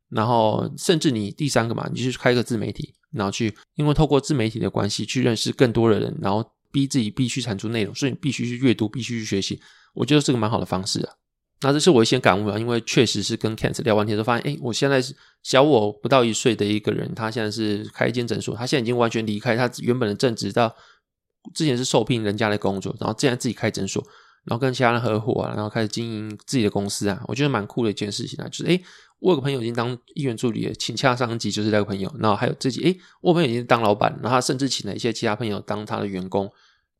[0.09, 9.61] 然后甚至你第三个嘛，你就去开个自媒体，然后去因为透过自媒体的关系去认识更多的人，然后逼自己必须产出内容，所以你必须去阅读，必须去学习。
[9.93, 11.13] 我觉得是个蛮好的方式啊。
[11.61, 20.75] 那这是我一些感悟啊，因为确实是跟 Kent 聊完天之后发现，诶，我现在是小我不到一岁的一个人，他现在是开一间诊所，他现在已经完全离开他原本的正职，到
[21.53, 24.03] 之前是受聘人家的工作，然后现在自己开诊所，
[24.43, 28.83] 然后跟其他人合伙，然后开始经营自己的公司啊，我觉得蛮酷的一件事情啊，就是诶，
[29.19, 36.51] 我有个朋友已经当议员助理了，请洽上级就是那个朋友，然后还有自己，诶，我朋友已经当老板，然后他甚至请了一些其他朋友当他的员工，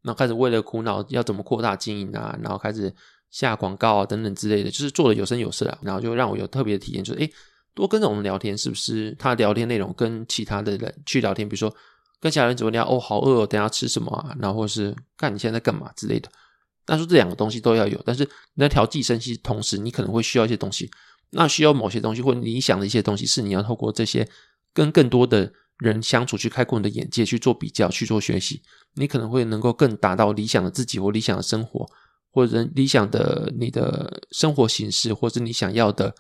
[0.02, 2.96] 然后开始为了苦恼要怎么扩大经营啊，然后开始。
[3.32, 7.32] 下广告啊，等等之类的，就是做的有声有色啊，然后就让我有特别的体验，就是诶，
[7.74, 9.16] 多跟着我们聊天，是不是？
[9.20, 11.76] 他聊天内容跟其他的人去聊天，比如说
[12.22, 14.36] 跟其他人怎么聊，哦，好饿哦，等下吃什么啊？
[14.40, 16.30] 然后或是看你现在在干嘛之类的。
[16.86, 20.90] 但是这两个东西都要有，但是你在调剂声息同时，你可能会需要一些东西，
[21.32, 24.30] 那需要某些东西或你想的一些东西，是你要透过这些
[24.72, 28.62] 跟更多的人相处，去开阔你的眼界，去做比较，去做学习，
[28.94, 31.90] 你可能会能够更达到理想的自己或理想的生活。
[32.36, 36.14] 或者理想的你的生活形式，或者你想要的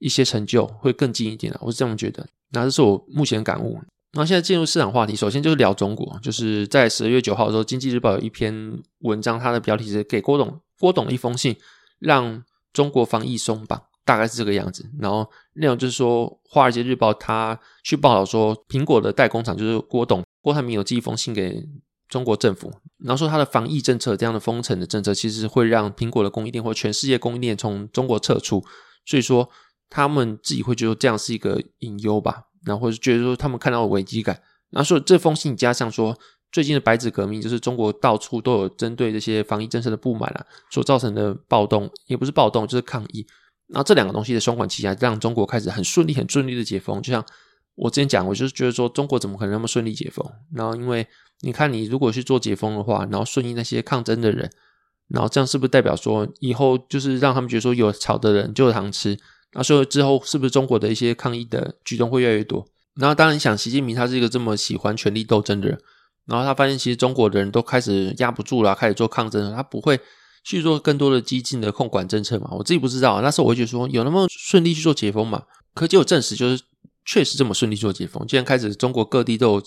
[0.00, 2.26] 一些成就，会更近一点啊，我是这么觉得。
[2.50, 3.80] 那这是我目前感悟。
[4.12, 6.18] 那现在进入市场话题，首先就是聊中国。
[6.22, 11.56] 就是在十二月九号的时候，《经济日报》有一篇文章，它的标题是“给郭董郭董的一封信，
[11.98, 13.82] 让中国防疫松绑”。
[14.04, 14.88] 大概是这个样子。
[15.00, 21.60] 然后内容就是说，《华尔街日报》他去报道说，苹果的代工厂就是郭董郭台铭有寄一封信给
[22.08, 28.64] 中国政府，然后说他的防疫政策这样的封城的政策，其实会让苹果的供应链或全世界供应链从中国撤出，
[29.04, 29.48] 所以说
[29.90, 34.40] 他们自己会觉得这样是一个隐忧吧，然后或是觉得说他们看到了危机感。
[34.70, 36.18] 然后说这封信加上说。
[36.52, 43.26] 最近的白纸革命，就是中国到处都有针对这些防疫政策的不满啊，所造成的暴动，也不是暴动，就是抗议。
[43.66, 47.02] 然后这两个东西的双管齐下，让中国开始很顺利、很顺利的解封。
[47.02, 47.22] 就像
[47.76, 50.26] 我之前讲，我就是觉得说，中国怎么可能那么顺利解封？
[50.52, 51.06] 然后因为
[51.42, 54.50] 你看，你如果去做解封的话，然后顺应那些抗争的人，
[55.08, 59.18] 然后这样是不是代表说，以后就是让他们觉得说，有草的人就有糖吃？
[59.52, 62.66] 那所以之后是不是中国的一些抗议的举动会越来越多？
[62.94, 65.78] 然后当然你想，习近平他是一个这么喜欢权力斗争的人。
[66.26, 69.54] 然后他发现，其实中国的人都开始压不住了，开始做抗争了。
[69.54, 70.00] 他不会
[70.42, 72.48] 去做更多的激进的控管政策嘛？
[72.50, 73.20] 我自己不知道。
[73.20, 75.44] 那时候我就觉得说，有那么顺利去做解封嘛？
[75.72, 76.60] 可结果证实，就是
[77.06, 78.26] 确实这么顺利做解封。
[78.26, 79.62] 既然开始中国各地都有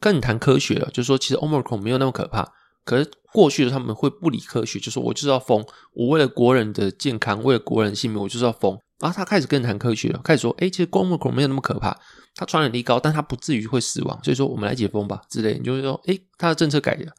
[0.00, 2.52] 跟你谈科学了，就是说其实 Omicron 没有那么可怕。
[2.84, 8.78] 可是过去的他们会不理科学，就说我就是要封，我为了国人的健康，为了国人性命，我就是要封。
[8.98, 11.98] 然后他开始跟你谈科学了，开始说，诶，其实 Omicron 没有那么可怕。
[12.36, 15.56] 它传染力高，但它不至于会死亡，所以说我们来解封吧之类。
[15.56, 17.12] 你就会说，诶，他的政策改了，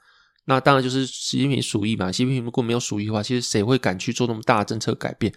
[0.45, 2.11] 那当然就是习近平鼠疫嘛。
[2.11, 5.33] 习近平如果没有鼠疫的话，其实谁会敢去做那么大的政策改变？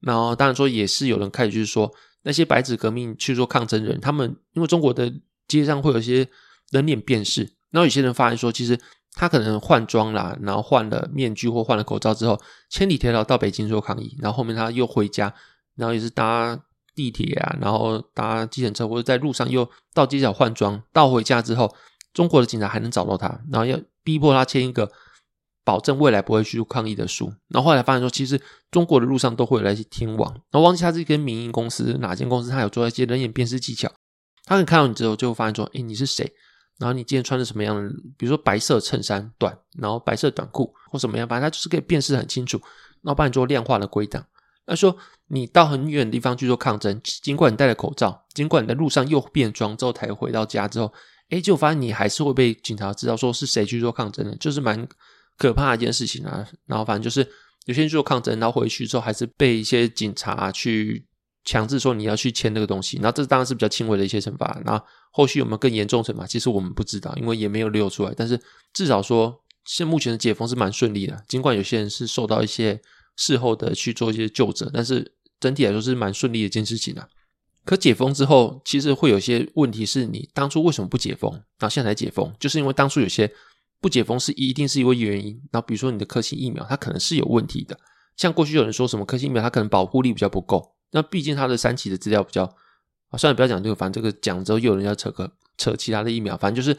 [0.00, 1.90] 然后当然说也是有人开始就是说，
[2.26, 5.10] 那些白纸革命去做抗争人，他们因为中国的
[5.48, 6.28] 街上会有一些
[6.70, 8.78] 人脸辨识，然后有些人发现说，其实
[9.14, 15.32] 他可能换装啦，然后换了面具或换了口罩之后，千里迢迢到北京做抗议，然后后面他又回家，
[15.76, 16.60] 然后也是搭。
[16.96, 21.70] 地铁啊，然后搭计程车，或者在路上又到街角换装，到回家之后，
[22.14, 24.90] 中国的警察还能找到他，然后要逼迫他签一个
[25.66, 27.26] 保证未来不会去抗议的书。
[27.48, 33.92] 然后后来发现说，其实中国的路上都会有那些天网，然后忘记他是一间民营公司，哪间公司他有做一些人眼辨识技巧，
[34.44, 36.32] 他可以看到你之后就会发现说，诶，你是谁？
[36.78, 37.90] 然后你今天穿的什么样的？
[38.16, 42.58] 比如说白色衬衫短，然后白色短裤或什么样，反正他就是可以辨识很清楚，
[43.02, 44.24] 然后帮你做量化的归档。
[44.66, 44.96] 他说
[45.28, 50.92] ：“你到很远的地方去做抗争，尽管你戴了口罩，尽管你在路上又变装之后才回到家之后，
[51.30, 54.86] 诶，就发现你还是会被警察知道说是谁去做抗争的，就是蛮
[55.36, 56.46] 可怕的一件事情啊。
[56.66, 57.28] 然后反正就是
[57.66, 61.06] 有些人做抗争，然后回去之后还是被一些警察去
[61.44, 62.96] 强制说你要去签那个东西。
[62.98, 64.60] 然后这当然是比较轻微的一些惩罚。
[64.64, 66.26] 那后后续有没有更严重惩罚？
[66.26, 68.12] 其实我们不知道，因为也没有流出来。
[68.16, 68.40] 但是
[68.72, 72.80] 至少说，现目前的解封是蛮顺利的，尽管有些人是受到一些。”
[73.18, 77.08] 事后的去做一些救责，但是整体来说是蛮顺利的一件事情啊。
[77.64, 83.26] 可解封之后，其实会有些问题，是你当初为什么不解封，然后现在才解封，就是因为当初有些
[83.80, 85.40] 不解封是一定是因为原因。
[85.52, 87.78] 然后比如说你的科兴疫苗，它可能是有问题的。
[88.16, 92.44] 像过去有人说什么科兴疫苗它可能保护力比较不够，那毕竟它的三期的资料比较
[93.10, 96.78] 啊，算了，不要讲这个，反正这个讲之后又有人要扯个扯其他的疫苗，反正就是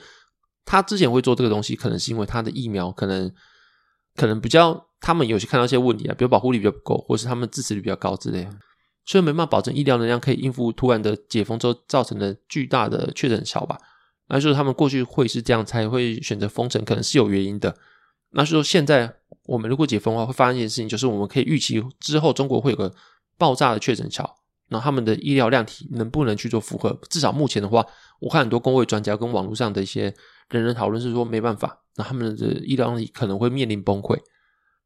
[0.65, 3.31] 他之前会做这个东西，可能是因为他的疫苗可能
[4.15, 4.85] 可能比较。
[4.99, 8.49] 他们有些看到一些问题啊，比如保护力比较不够，或是他们致死率比较高之类，
[9.05, 13.77] 所以没办法保证医疗能量可以应付突然的解封之后造成的巨大的确诊潮吧。
[14.29, 17.75] 那就是他们过去会是这样才会选择封城，可能是有原因的。
[18.31, 19.11] 那就是说现在
[19.45, 22.93] 我们如果解封的话，会发生一件事情，就是我们可以预期之后中国会有个
[23.37, 24.35] 爆炸的确诊潮，
[24.69, 26.99] 那他们的医疗量体能不能去做负荷？
[27.09, 27.85] 至少目前的话，
[28.19, 30.13] 我看很多公卫专家跟网络上的一些
[30.49, 34.19] 人人讨论是说没办法，那他们的医疗量体可能会面临崩溃。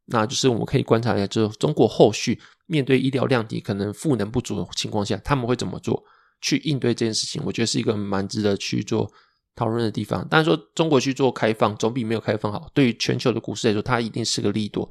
[0.05, 6.03] 那就是我们可以观察一下，就是中国后续面对医疗量体可能赋能不足的情况下，他们会怎么做
[6.41, 7.41] 去应对这件事情？
[7.45, 9.09] 我觉得是一个蛮值得去做
[9.55, 10.27] 讨论的地方。
[10.27, 14.89] 当然说中国去做开放总比没有开放好，对于全球的股市来说，它一定是个利多。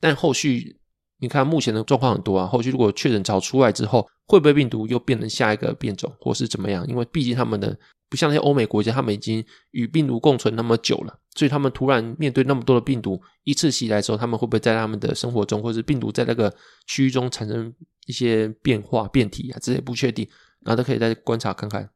[0.00, 0.78] 但后续
[1.18, 6.86] 你看目前的状况很多啊，后续如果确诊潮出来之后，会不会病毒又变成下一个变种，或是怎么样？
[6.86, 7.78] 因为毕竟他们的。
[8.10, 16.50] 不像那些欧美国家，他们已经与病毒共存那么久了，所以他们突然面对那么多的病毒一次袭来的时候，他们会不会在他们的生活中，或是病毒在那个
[16.86, 17.70] 区域中产生
[18.06, 19.58] 一些变化、变体啊？
[19.60, 20.26] 这些不确定，
[20.64, 21.86] 然后都可以再观察看看。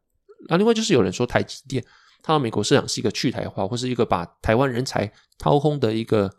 [0.50, 1.82] 那另外就是有人说台积电，
[2.22, 6.30] 它到美国市场是一个去台化，或是一个把台湾人才掏空的一个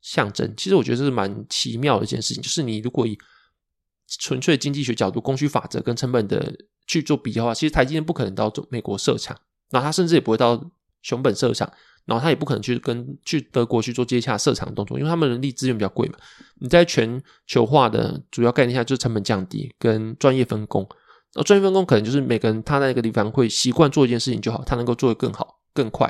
[0.00, 0.54] 象征。
[0.56, 3.18] 其实我觉得这是蛮奇妙的一件事情，就是你如果以
[4.18, 6.56] 纯粹经济学角度、供需法则跟成本的。
[6.88, 9.36] 去做比较的话，其实台积电不可能到美国设厂，
[9.70, 10.70] 然后他甚至也不会到
[11.02, 11.68] 熊本设厂，
[12.04, 16.16] 然后他也不可能去跟去德国去做接洽设厂动作，因为他们人力资源比较贵嘛。
[16.60, 20.88] 你在全球化的主要概念下，就是成本降低跟专业分工。
[21.36, 26.06] 那专业分工可能就是每个人他在那个地方会习惯做一件事情就好，他能够做得更好、更快，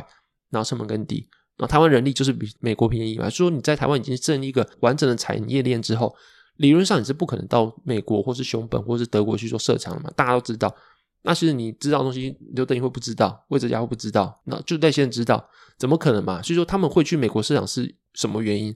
[0.51, 1.29] 然后成本更低。
[1.57, 3.29] 然后台湾人力就是比美国便宜嘛。
[3.29, 6.15] 所以说你在台湾已经建立一个完整的产业链之后，
[6.59, 10.75] 理论上你是不可能到美国或是熊本或是德国去做设厂的嘛，大家都知道。
[11.23, 15.45] 那其实你知道的东西，刘德英会不知道，魏哲家会不知道，那就那些人知道，
[15.77, 16.41] 怎么可能嘛？
[16.41, 18.73] 所以说他们会去美国市场是什么原因？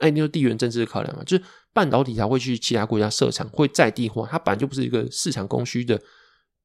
[0.00, 6.00] 哎，你说地缘政治的考量嘛，就是半导体它会去其他国家设厂，会在地化，它本来就不是一个市场供需的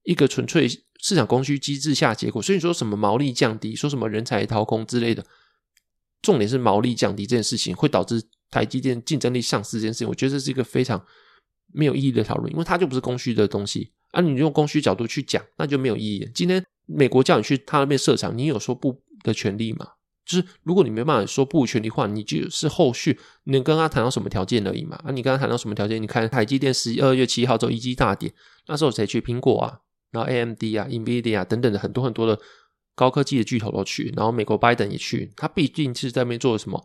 [0.03, 0.67] 一个纯粹
[0.99, 2.41] 市场供需机制下结果。
[2.41, 5.23] 所以你说什么毛利降低，说什么人才掏空之类的，
[6.21, 11.05] 重点是毛利降低这件事情会导致台积电竞争力丧失这件事情，我觉得这是一个非常
[11.73, 13.91] 没有意义的讨论，因为它就不是供需的东西。
[14.11, 16.31] 啊，你用供需角度去讲，那就没有意义。
[16.33, 19.85] 今天美国叫你去他那边设厂，你有说不的权利吗？
[20.25, 24.95] 就是如果你没办法说不的权利的话，你就是后续你能跟他谈到什么条件而已嘛。
[25.05, 26.01] 啊，你跟他谈到什么条件？
[26.01, 28.33] 你看台积电十二月七号之后一季大跌，
[28.67, 29.21] 那时候谁去？
[29.21, 29.79] 苹果啊，
[30.11, 32.39] 然后 AMD 啊，NVIDIA 等等的很多很多的
[32.95, 36.83] 高科技的巨头都去，然后美国拜登也去，他毕竟是在那边做了什么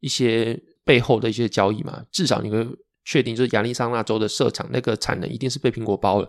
[0.00, 2.04] 一些背后的一些交易嘛。
[2.12, 2.68] 至少你可以
[3.04, 6.28] 确定，就是亚利桑那州的设厂那个产能一定是被苹果包了。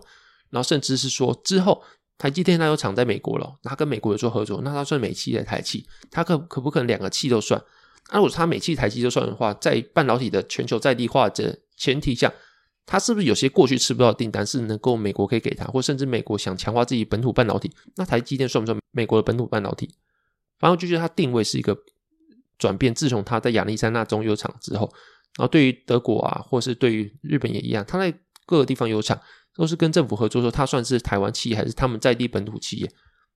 [0.50, 1.82] 然后甚至是说，之后
[2.18, 5.86] 台积电它有厂在美国了，那它跟美国有做合作，那它算美企还是台企？
[6.10, 7.62] 它可可不可能两个企都算？
[8.10, 12.32] 那如果它美企、台企都算的话，在半导体的全球在地化的前提下，
[12.84, 19.88] 它是不是有些过去吃不到的订单是能够美国可以给它，或甚至美国想强化自己本土半导体，那台积电算不算美国的本土半导体？
[20.58, 21.78] 反正就觉得它定位是一个
[22.58, 24.90] 转变，自从它在亚利桑那中有厂之后，
[25.36, 28.10] 然后对于德国啊，或是对于日本也一样，它在
[28.44, 29.20] 各个地方有厂。
[29.58, 32.88] 都是跟政府合作，说它算是台湾企业还是他们在地本土企业？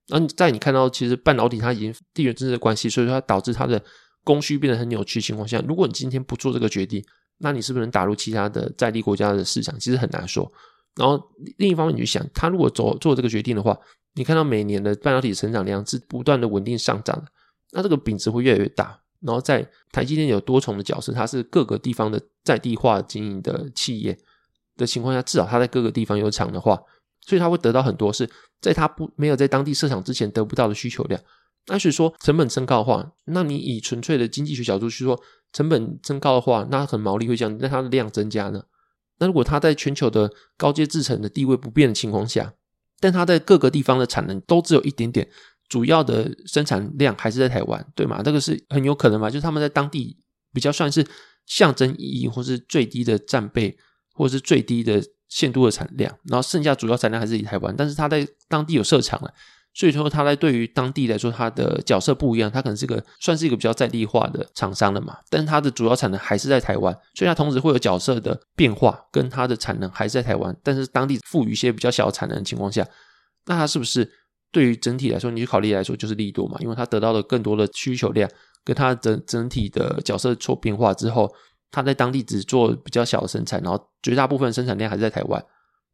[0.07, 3.83] 然后在你看到，其实半导体它已经地缘政治的关系，所以说它导致它的
[4.23, 7.03] 供需变得很扭曲情况下，如果你今天不做这个决定，
[7.39, 9.77] 那你是不是能打入其他的在地国家的市场？
[9.77, 10.49] 其实很难说。
[10.95, 11.21] 然后
[11.57, 13.77] 另一方面，你去想，它如果做做这个决定的话，
[14.13, 17.21] 你看到每年的半导体成长量是不断的稳定上涨，
[17.71, 18.97] 那这个饼子会越来越大。
[19.19, 24.17] 然后在台积电有多重的角色，它是各个地方的在地化经营的企业。
[24.75, 26.79] 的情况下，至少他在各个地方有厂的话，
[27.25, 28.29] 所以他会得到很多是
[28.61, 31.21] 在他不没有在当地设厂之前得不到的需求量。
[31.67, 35.17] 那所以说成本升高的话，那你以纯粹的经济学角度去说，
[35.53, 38.63] 成本升高的话，那很毛利会降低，但它的量增加呢？
[39.19, 42.53] 那如果它在全球的高阶制程的地位不变的情况下，
[42.99, 45.29] 但它在各个地方的产能都只有一点点，
[45.69, 48.21] 主要的生产量还是在台湾，对吗？
[48.21, 49.29] 这个是很有可能嘛？
[49.29, 50.17] 就是他们在当地
[50.51, 51.05] 比较算是
[51.45, 53.77] 象征意义或是最低的战备。
[54.13, 59.33] 或者是最低的限度的产量，然后剩下主要产量还是以台湾，但是他在当地有设厂了，
[59.73, 72.87] 所以说他在对于当地来说，他的角色不一样，他可能是个算是一个比较在地化的厂商了嘛，但是他的主要产能还是在台湾，所以他同时会有角色的变化，跟他的产能还是在台湾，但是当地赋予一些比较小的产能的情况下，
[73.47, 74.07] 那他是不是
[74.51, 76.59] 对于整体来说，你去考虑来说就是利多嘛？
[76.59, 78.29] 因为他得到了更多的需求量，
[78.63, 81.33] 跟他整整体的角色错变化之后。
[81.73, 85.43] 他在当地只做比较小的生产，然后绝大部分生产量还在台湾。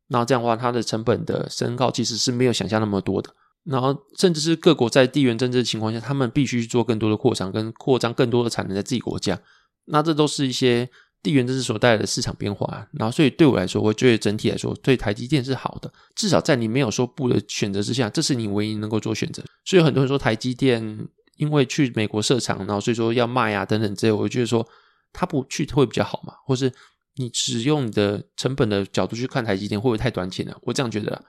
[0.10, 3.30] 那这样的话，它的成本的升高其实是没有想象那么多的。
[3.63, 9.39] 然后甚至是各国在地缘政治的情况下，他们必须做更多的扩张，跟扩张更多的产能在自己国家。
[9.86, 10.89] 那这都是一些
[11.24, 12.86] 地缘政治所带来的市场变化。
[12.92, 15.89] 然后所以对我来说，我觉得整体来说，对台积电是好的。
[16.15, 19.42] 至少在你没有说不的选择之下，这是你唯一能够做选择。
[19.63, 24.68] 所以很多人说台积电因为去美国设厂，然后所以说要卖啊等等这些，我就觉得说。
[25.13, 26.34] 他不去会比较好嘛？
[26.45, 26.72] 或是
[27.15, 30.58] 你只用你的成本的角度去看台积电，会不会太短浅了？
[30.63, 31.24] 我这样觉得。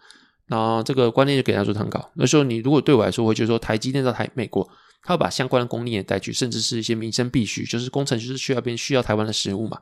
[0.52, 2.10] 那这个观念就给他做参考。
[2.16, 4.68] 那时候你如果对我来说，我会觉得说台积电到台美国，
[5.02, 9.78] 他会把相关的供应链带去，甚至是一些民生必须，就是工程师需要边需要台湾的实物嘛。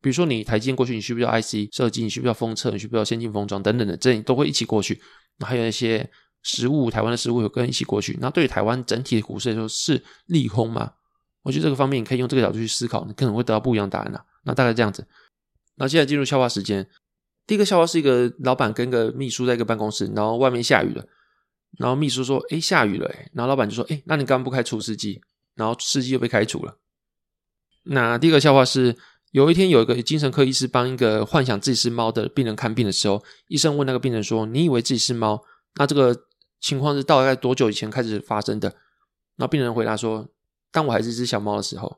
[0.00, 2.04] 比如说你台积电过去，你需不需要 IC 设计？
[2.04, 2.70] 你需不需要封测？
[2.70, 5.00] 你需不需要先进封装等等的，这你都会一起过去。
[5.38, 6.08] 那还有一些
[6.44, 8.16] 实物，台湾的实物有跟一起过去。
[8.20, 10.92] 那对于台湾整体的股市来说，是利空吗？
[11.46, 14.24] 我觉得这个方面你可以用这个角度去思考，你可能会得到不一样的答案啊。
[14.42, 15.06] 那大概这样子。
[15.76, 16.84] 那现在进入笑话时间。
[17.46, 21.06] 第一个笑话是一个老板跟个秘书在一个办公室，然后外面下雨了，
[21.78, 25.22] 然后秘书说：“诶，下雨了。”诶，然后老板就说：“诶，那你刚刚不开除司机？”
[25.54, 26.76] 然后司机又被开除了。
[27.84, 28.96] 那第二个笑话是，
[29.30, 35.40] 有一天有一个精神科医师帮一个幻想自己是猫的病人看病的时候，医生问那个病人说：“你以为自己是猫？
[35.76, 36.24] 那这个
[36.60, 38.74] 情况是大概多久以前开始发生的？”
[39.38, 40.28] 那病人回答说。
[40.76, 41.96] 当我还是一只小猫的时候，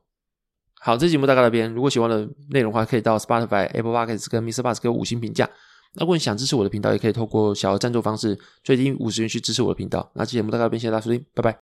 [0.81, 1.69] 好，这节目大概到这边。
[1.75, 4.63] 如果喜欢的内容的话，可以到 Spotify、Apple Podcasts 跟 Mr.
[4.63, 5.51] Bus 给我五星评价。
[5.95, 10.09] 那如果你想支持我的频道，也可以透过小额赞助方式，最低五十元去支持我的频道。
[10.15, 11.68] 那这节目大概到这边，谢谢大家收听，拜拜。